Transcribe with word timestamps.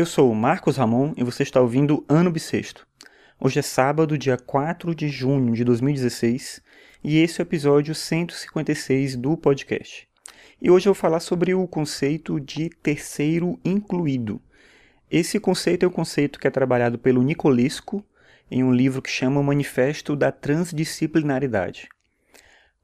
Eu 0.00 0.06
sou 0.06 0.32
o 0.32 0.34
Marcos 0.34 0.78
Ramon 0.78 1.12
e 1.14 1.22
você 1.22 1.42
está 1.42 1.60
ouvindo 1.60 2.06
Ano 2.08 2.30
Bissexto. 2.30 2.86
Hoje 3.38 3.58
é 3.58 3.62
sábado, 3.62 4.16
dia 4.16 4.38
4 4.38 4.94
de 4.94 5.10
junho 5.10 5.52
de 5.52 5.62
2016, 5.62 6.62
e 7.04 7.18
esse 7.18 7.38
é 7.38 7.42
o 7.42 7.44
episódio 7.44 7.94
156 7.94 9.16
do 9.16 9.36
podcast. 9.36 10.08
E 10.58 10.70
hoje 10.70 10.88
eu 10.88 10.94
vou 10.94 10.98
falar 10.98 11.20
sobre 11.20 11.52
o 11.52 11.68
conceito 11.68 12.40
de 12.40 12.70
terceiro 12.70 13.60
incluído. 13.62 14.40
Esse 15.10 15.38
conceito 15.38 15.82
é 15.82 15.86
o 15.86 15.90
um 15.90 15.92
conceito 15.92 16.40
que 16.40 16.46
é 16.46 16.50
trabalhado 16.50 16.98
pelo 16.98 17.22
Nicolesco 17.22 18.02
em 18.50 18.64
um 18.64 18.72
livro 18.72 19.02
que 19.02 19.10
chama 19.10 19.42
Manifesto 19.42 20.16
da 20.16 20.32
Transdisciplinaridade. 20.32 21.90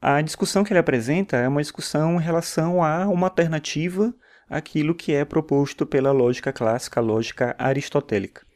A 0.02 0.20
discussão 0.20 0.62
que 0.62 0.70
ele 0.70 0.80
apresenta 0.80 1.38
é 1.38 1.48
uma 1.48 1.62
discussão 1.62 2.20
em 2.20 2.22
relação 2.22 2.84
a 2.84 3.08
uma 3.08 3.28
alternativa 3.28 4.14
àquilo 4.48 4.94
que 4.94 5.12
é 5.12 5.24
proposto 5.24 5.84
pela 5.84 6.12
lógica 6.12 6.52
clássica, 6.52 7.00
lógica 7.00 7.54
aristotélica. 7.58 8.46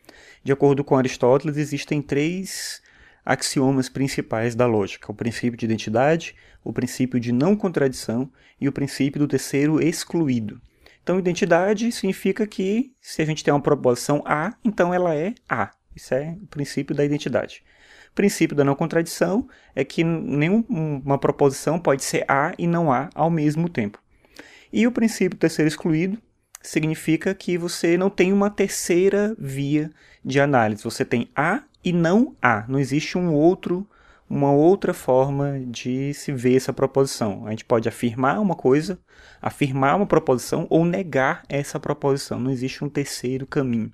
De 0.42 0.52
acordo 0.52 0.82
com 0.82 0.96
Aristóteles, 0.96 1.56
existem 1.56 2.01
três 2.01 2.82
axiomas 3.24 3.88
principais 3.88 4.55
da 4.55 4.66
lógica: 4.66 5.10
o 5.10 5.15
princípio 5.15 5.59
de 5.59 5.66
identidade, 5.66 6.34
o 6.65 6.73
princípio 6.73 7.20
de 7.20 7.32
não 7.32 7.55
contradição 7.55 8.30
e 8.60 8.68
o 8.68 8.73
princípio 8.73 9.18
do 9.18 9.29
terceiro 9.29 9.82
excluído. 9.82 10.60
Então, 11.02 11.18
identidade 11.18 11.91
significa 11.93 12.46
que 12.46 12.93
se 13.01 13.23
a 13.23 13.24
gente 13.24 13.43
tem 13.43 13.52
uma 13.52 13.60
proposição 13.60 14.23
A, 14.24 14.54
então 14.65 14.93
ela 14.93 15.15
é 15.15 15.34
A. 15.48 15.70
Isso 15.95 16.15
é 16.15 16.37
o 16.43 16.46
princípio 16.46 16.95
da 16.95 17.04
identidade. 17.04 17.62
O 18.10 18.15
princípio 18.15 18.57
da 18.57 18.65
não 18.65 18.74
contradição 18.74 19.48
é 19.74 19.84
que 19.84 20.04
nenhuma 20.04 21.18
proposição 21.18 21.79
pode 21.79 22.04
ser 22.04 22.24
A 22.29 22.52
e 22.59 22.66
não 22.66 22.93
A 22.93 23.09
ao 23.15 23.30
mesmo 23.30 23.68
tempo. 23.68 23.98
E 24.73 24.87
o 24.87 24.92
princípio 24.92 25.38
terceiro 25.38 25.69
excluído 25.69 26.19
significa 26.62 27.34
que 27.34 27.56
você 27.56 27.97
não 27.97 28.10
tem 28.10 28.33
uma 28.33 28.51
terceira 28.51 29.34
via 29.38 29.91
de 30.24 30.41
análise. 30.41 30.84
Você 30.84 31.05
tem 31.05 31.29
A 31.34 31.62
e 31.84 31.93
não 31.93 32.37
A. 32.40 32.65
Não 32.68 32.79
existe 32.79 33.16
um 33.16 33.32
outro, 33.32 33.87
uma 34.29 34.52
outra 34.52 34.93
forma 34.93 35.60
de 35.66 36.13
se 36.15 36.32
ver 36.32 36.57
essa 36.57 36.73
proposição. 36.73 37.46
A 37.46 37.51
gente 37.51 37.65
pode 37.65 37.88
afirmar 37.88 38.41
uma 38.41 38.54
coisa, 38.54 38.98
afirmar 39.41 39.96
uma 39.96 40.07
proposição 40.07 40.66
ou 40.71 40.85
negar 40.85 41.43
essa 41.48 41.80
proposição. 41.80 42.38
Não 42.38 42.51
existe 42.51 42.85
um 42.85 42.88
terceiro 42.88 43.46
caminho. 43.46 43.93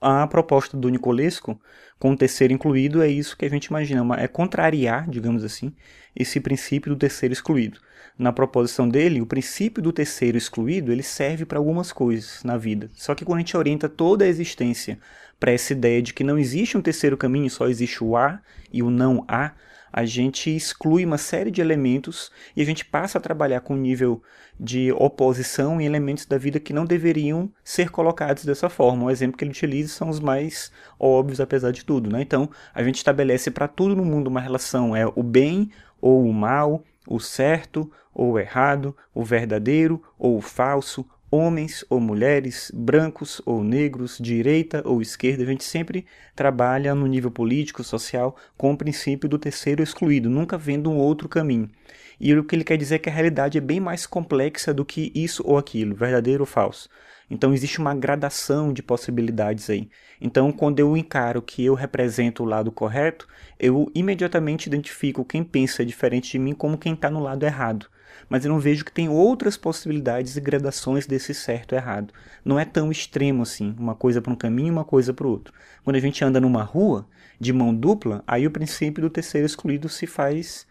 A 0.00 0.26
proposta 0.26 0.76
do 0.76 0.88
Nicolesco, 0.88 1.60
com 1.98 2.12
o 2.12 2.16
terceiro 2.16 2.54
incluído, 2.54 3.02
é 3.02 3.08
isso 3.08 3.36
que 3.36 3.44
a 3.44 3.50
gente 3.50 3.66
imagina, 3.66 4.02
é 4.18 4.26
contrariar, 4.26 5.08
digamos 5.10 5.44
assim, 5.44 5.74
esse 6.16 6.40
princípio 6.40 6.90
do 6.94 6.98
terceiro 6.98 7.32
excluído. 7.32 7.78
Na 8.18 8.32
proposição 8.32 8.88
dele, 8.88 9.20
o 9.20 9.26
princípio 9.26 9.82
do 9.82 9.92
terceiro 9.92 10.38
excluído, 10.38 10.90
ele 10.90 11.02
serve 11.02 11.44
para 11.44 11.58
algumas 11.58 11.92
coisas 11.92 12.42
na 12.44 12.56
vida. 12.56 12.90
Só 12.94 13.14
que 13.14 13.24
quando 13.24 13.36
a 13.36 13.40
gente 13.40 13.56
orienta 13.56 13.88
toda 13.88 14.24
a 14.24 14.28
existência 14.28 14.98
para 15.38 15.52
essa 15.52 15.72
ideia 15.72 16.02
de 16.02 16.12
que 16.12 16.24
não 16.24 16.38
existe 16.38 16.76
um 16.76 16.82
terceiro 16.82 17.16
caminho, 17.16 17.50
só 17.50 17.66
existe 17.68 18.02
o 18.02 18.16
A 18.16 18.40
e 18.72 18.82
o 18.82 18.90
não 18.90 19.24
A, 19.28 19.52
a 19.92 20.04
gente 20.04 20.54
exclui 20.54 21.04
uma 21.04 21.18
série 21.18 21.50
de 21.50 21.60
elementos 21.60 22.30
e 22.56 22.62
a 22.62 22.64
gente 22.64 22.84
passa 22.84 23.18
a 23.18 23.20
trabalhar 23.20 23.60
com 23.60 23.74
um 23.74 23.80
nível 23.80 24.22
de 24.58 24.92
oposição 24.92 25.80
em 25.80 25.86
elementos 25.86 26.26
da 26.26 26.36
vida 26.36 26.60
que 26.60 26.72
não 26.72 26.84
deveriam 26.84 27.50
ser 27.64 27.90
colocados 27.90 28.44
dessa 28.44 28.68
forma. 28.68 29.06
O 29.06 29.10
exemplo 29.10 29.36
que 29.36 29.44
ele 29.44 29.52
utiliza 29.52 29.88
são 29.92 30.08
os 30.08 30.20
mais 30.20 30.70
óbvios, 30.98 31.40
apesar 31.40 31.72
de 31.72 31.84
tudo. 31.84 32.10
Né? 32.10 32.20
Então, 32.20 32.48
a 32.74 32.82
gente 32.82 32.96
estabelece 32.96 33.50
para 33.50 33.66
tudo 33.66 33.96
no 33.96 34.04
mundo 34.04 34.28
uma 34.28 34.40
relação: 34.40 34.94
é 34.94 35.06
o 35.06 35.22
bem 35.22 35.70
ou 36.00 36.24
o 36.24 36.32
mal, 36.32 36.84
o 37.06 37.18
certo 37.18 37.90
ou 38.14 38.32
o 38.32 38.38
errado, 38.38 38.96
o 39.14 39.24
verdadeiro 39.24 40.02
ou 40.18 40.36
o 40.36 40.40
falso, 40.40 41.06
homens 41.30 41.84
ou 41.88 42.00
mulheres, 42.00 42.70
brancos 42.74 43.40
ou 43.46 43.62
negros, 43.62 44.18
direita 44.20 44.82
ou 44.84 45.00
esquerda, 45.00 45.44
a 45.44 45.46
gente 45.46 45.64
sempre 45.64 46.04
trabalha 46.34 46.94
no 46.94 47.06
nível 47.06 47.30
político, 47.30 47.84
social, 47.84 48.36
com 48.56 48.72
o 48.72 48.76
princípio 48.76 49.28
do 49.28 49.38
terceiro 49.38 49.82
excluído, 49.82 50.28
nunca 50.28 50.58
vendo 50.58 50.90
um 50.90 50.96
outro 50.96 51.28
caminho. 51.28 51.70
E 52.18 52.34
o 52.34 52.44
que 52.44 52.54
ele 52.54 52.64
quer 52.64 52.76
dizer 52.76 52.96
é 52.96 52.98
que 52.98 53.08
a 53.08 53.12
realidade 53.12 53.56
é 53.56 53.60
bem 53.60 53.80
mais 53.80 54.06
complexa 54.06 54.74
do 54.74 54.84
que 54.84 55.12
isso 55.14 55.42
ou 55.46 55.56
aquilo, 55.56 55.94
verdadeiro 55.94 56.42
ou 56.42 56.46
falso. 56.46 56.88
Então 57.30 57.54
existe 57.54 57.78
uma 57.78 57.94
gradação 57.94 58.72
de 58.72 58.82
possibilidades 58.82 59.70
aí. 59.70 59.88
Então, 60.20 60.50
quando 60.50 60.80
eu 60.80 60.96
encaro 60.96 61.40
que 61.40 61.64
eu 61.64 61.74
represento 61.74 62.42
o 62.42 62.46
lado 62.46 62.72
correto, 62.72 63.28
eu 63.58 63.90
imediatamente 63.94 64.66
identifico 64.66 65.24
quem 65.24 65.44
pensa 65.44 65.86
diferente 65.86 66.32
de 66.32 66.38
mim 66.38 66.52
como 66.52 66.76
quem 66.76 66.94
está 66.94 67.08
no 67.08 67.20
lado 67.20 67.44
errado 67.44 67.86
mas 68.28 68.44
eu 68.44 68.52
não 68.52 68.60
vejo 68.60 68.84
que 68.84 68.92
tem 68.92 69.08
outras 69.08 69.56
possibilidades 69.56 70.36
e 70.36 70.40
gradações 70.40 71.06
desse 71.06 71.34
certo 71.34 71.74
e 71.74 71.76
errado. 71.76 72.14
Não 72.44 72.58
é 72.58 72.64
tão 72.64 72.90
extremo 72.90 73.42
assim, 73.42 73.74
uma 73.76 73.94
coisa 73.94 74.22
para 74.22 74.32
um 74.32 74.36
caminho 74.36 74.68
e 74.68 74.70
uma 74.70 74.84
coisa 74.84 75.12
para 75.12 75.26
o 75.26 75.30
outro. 75.30 75.52
Quando 75.82 75.96
a 75.96 76.00
gente 76.00 76.24
anda 76.24 76.40
numa 76.40 76.62
rua 76.62 77.06
de 77.40 77.52
mão 77.52 77.74
dupla, 77.74 78.22
aí 78.26 78.46
o 78.46 78.50
princípio 78.50 79.02
do 79.02 79.10
terceiro 79.10 79.46
excluído 79.46 79.88
se 79.88 80.06
faz 80.06 80.64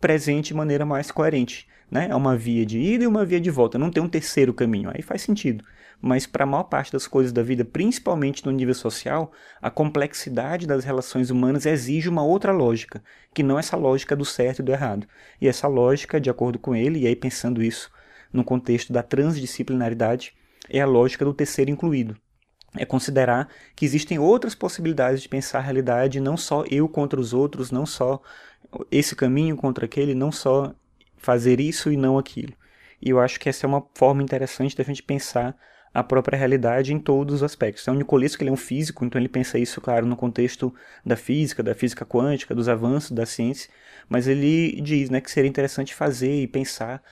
presente 0.00 0.48
de 0.48 0.54
maneira 0.54 0.86
mais 0.86 1.10
coerente. 1.10 1.66
Né? 1.90 2.08
É 2.10 2.14
uma 2.14 2.36
via 2.36 2.64
de 2.64 2.78
ida 2.78 3.02
e 3.02 3.06
uma 3.08 3.24
via 3.24 3.40
de 3.40 3.50
volta, 3.50 3.76
não 3.76 3.90
tem 3.90 4.02
um 4.02 4.08
terceiro 4.08 4.54
caminho, 4.54 4.90
aí 4.94 5.02
faz 5.02 5.22
sentido 5.22 5.64
mas 6.00 6.26
para 6.26 6.44
a 6.44 6.46
maior 6.46 6.64
parte 6.64 6.92
das 6.92 7.06
coisas 7.06 7.32
da 7.32 7.42
vida, 7.42 7.64
principalmente 7.64 8.44
no 8.46 8.52
nível 8.52 8.74
social, 8.74 9.30
a 9.60 9.70
complexidade 9.70 10.66
das 10.66 10.84
relações 10.84 11.30
humanas 11.30 11.66
exige 11.66 12.08
uma 12.08 12.22
outra 12.22 12.52
lógica, 12.52 13.02
que 13.34 13.42
não 13.42 13.58
essa 13.58 13.76
lógica 13.76 14.16
do 14.16 14.24
certo 14.24 14.60
e 14.60 14.62
do 14.62 14.72
errado. 14.72 15.06
E 15.40 15.46
essa 15.46 15.68
lógica, 15.68 16.20
de 16.20 16.30
acordo 16.30 16.58
com 16.58 16.74
ele, 16.74 17.00
e 17.00 17.06
aí 17.06 17.14
pensando 17.14 17.62
isso 17.62 17.90
no 18.32 18.42
contexto 18.42 18.92
da 18.92 19.02
transdisciplinaridade, 19.02 20.32
é 20.68 20.80
a 20.80 20.86
lógica 20.86 21.24
do 21.24 21.34
terceiro 21.34 21.70
incluído. 21.70 22.16
É 22.76 22.84
considerar 22.84 23.48
que 23.74 23.84
existem 23.84 24.18
outras 24.18 24.54
possibilidades 24.54 25.20
de 25.20 25.28
pensar 25.28 25.58
a 25.58 25.62
realidade, 25.62 26.20
não 26.20 26.36
só 26.36 26.64
eu 26.70 26.88
contra 26.88 27.20
os 27.20 27.34
outros, 27.34 27.70
não 27.70 27.84
só 27.84 28.22
esse 28.90 29.16
caminho 29.16 29.56
contra 29.56 29.84
aquele, 29.84 30.14
não 30.14 30.30
só 30.30 30.72
fazer 31.16 31.60
isso 31.60 31.90
e 31.90 31.96
não 31.96 32.16
aquilo. 32.16 32.54
E 33.02 33.10
eu 33.10 33.18
acho 33.18 33.40
que 33.40 33.48
essa 33.48 33.66
é 33.66 33.68
uma 33.68 33.84
forma 33.94 34.22
interessante 34.22 34.76
da 34.76 34.84
gente 34.84 35.02
pensar 35.02 35.56
a 35.92 36.02
própria 36.02 36.38
realidade 36.38 36.92
em 36.92 36.98
todos 36.98 37.36
os 37.36 37.42
aspectos. 37.42 37.82
Então, 37.82 37.94
Nicolesco 37.94 38.42
ele 38.42 38.50
é 38.50 38.52
um 38.52 38.56
físico, 38.56 39.04
então 39.04 39.20
ele 39.20 39.28
pensa 39.28 39.58
isso, 39.58 39.80
claro, 39.80 40.06
no 40.06 40.16
contexto 40.16 40.72
da 41.04 41.16
física, 41.16 41.62
da 41.62 41.74
física 41.74 42.04
quântica, 42.04 42.54
dos 42.54 42.68
avanços 42.68 43.10
da 43.10 43.26
ciência, 43.26 43.70
mas 44.08 44.28
ele 44.28 44.80
diz 44.80 45.10
né, 45.10 45.20
que 45.20 45.30
seria 45.30 45.48
interessante 45.48 45.94
fazer 45.94 46.42
e 46.42 46.46
pensar 46.46 47.02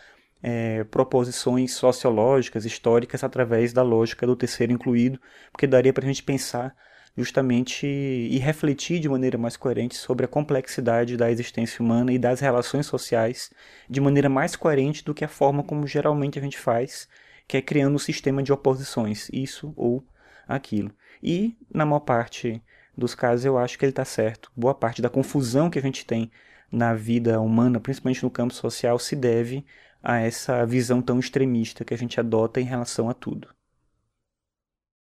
é, 0.43 0.85
proposições 0.85 1.73
sociológicas, 1.73 2.65
históricas, 2.65 3.25
através 3.25 3.73
da 3.73 3.83
lógica 3.83 4.27
do 4.27 4.37
terceiro 4.37 4.73
incluído, 4.73 5.21
porque 5.51 5.67
daria 5.67 5.93
para 5.93 6.05
a 6.05 6.07
gente 6.07 6.23
pensar 6.23 6.75
justamente 7.17 7.85
e 7.85 8.39
refletir 8.39 9.01
de 9.01 9.09
maneira 9.09 9.37
mais 9.37 9.57
coerente 9.57 9.97
sobre 9.97 10.25
a 10.25 10.29
complexidade 10.29 11.17
da 11.17 11.29
existência 11.29 11.83
humana 11.83 12.13
e 12.13 12.19
das 12.19 12.39
relações 12.39 12.87
sociais 12.87 13.51
de 13.91 14.01
maneira 14.01 14.29
mais 14.29 14.55
coerente 14.55 15.05
do 15.05 15.13
que 15.13 15.25
a 15.25 15.29
forma 15.29 15.65
como 15.65 15.85
geralmente 15.85 16.39
a 16.39 16.43
gente 16.43 16.57
faz 16.57 17.09
que 17.49 17.57
é 17.57 17.63
criando 17.63 17.97
um 17.97 17.99
sistema 17.99 18.43
de 18.43 18.53
oposições, 18.53 19.31
isso 19.33 19.73
ou 19.75 20.05
aquilo. 20.47 20.93
E, 21.23 21.57
na 21.73 21.87
maior 21.87 22.01
parte 22.01 22.63
dos 22.97 23.15
casos, 23.15 23.45
eu 23.45 23.57
acho 23.57 23.79
que 23.79 23.85
ele 23.85 23.91
está 23.91 24.05
certo. 24.05 24.53
Boa 24.55 24.75
parte 24.75 25.01
da 25.01 25.09
confusão 25.09 25.71
que 25.71 25.79
a 25.79 25.83
gente 25.83 26.05
tem 26.05 26.31
na 26.71 26.95
vida 26.95 27.41
humana, 27.41 27.81
principalmente 27.81 28.23
no 28.23 28.31
campo 28.31 28.53
social, 28.53 28.99
se 28.99 29.17
deve 29.17 29.65
a 30.03 30.19
essa 30.21 30.65
visão 30.67 31.01
tão 31.01 31.19
extremista 31.19 31.85
que 31.85 31.95
a 31.95 31.99
gente 31.99 32.21
adota 32.21 32.61
em 32.61 32.65
relação 32.65 33.09
a 33.09 33.15
tudo. 33.15 33.49